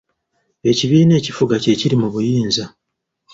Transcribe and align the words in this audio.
Ekibiina 0.69 1.13
ekifuga 1.19 1.55
kye 1.63 1.73
kiri 1.79 1.95
mu 2.01 2.07
buyinza. 2.13 2.63